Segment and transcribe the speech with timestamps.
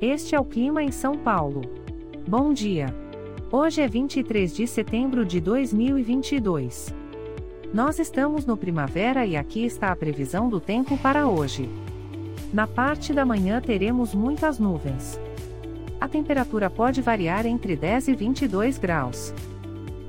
[0.00, 1.62] Este é o clima em São Paulo.
[2.28, 2.94] Bom dia.
[3.50, 6.94] Hoje é 23 de setembro de 2022.
[7.72, 11.66] Nós estamos no primavera e aqui está a previsão do tempo para hoje.
[12.52, 15.18] Na parte da manhã teremos muitas nuvens.
[15.98, 19.32] A temperatura pode variar entre 10 e 22 graus.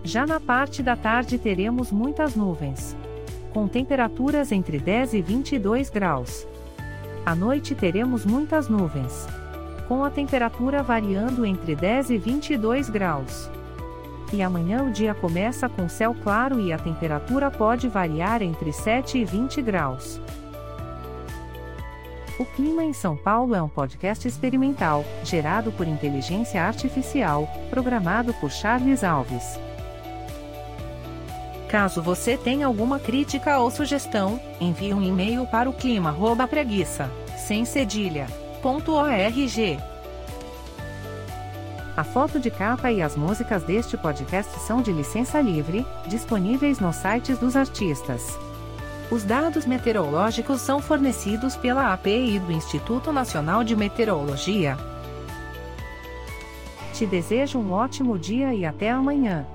[0.04, 2.94] Já na parte da tarde teremos muitas nuvens.
[3.54, 6.45] Com temperaturas entre 10 e 22 graus.
[7.26, 9.26] À noite teremos muitas nuvens
[9.88, 13.50] com a temperatura variando entre 10 e 22 graus.
[14.34, 19.20] E amanhã o dia começa com céu claro e a temperatura pode variar entre 7
[19.20, 20.20] e 20 graus.
[22.38, 28.52] O Clima em São Paulo é um podcast experimental, gerado por inteligência artificial, programado por
[28.52, 29.59] Charles Alves.
[31.67, 38.28] Caso você tenha alguma crítica ou sugestão, envie um e-mail para o clima@preguiça, sem cedilha
[41.95, 46.95] A foto de capa e as músicas deste podcast são de licença livre, disponíveis nos
[46.97, 48.38] sites dos artistas.
[49.09, 54.77] Os dados meteorológicos são fornecidos pela API do Instituto Nacional de Meteorologia.
[56.94, 59.45] Te desejo um ótimo dia e até amanhã.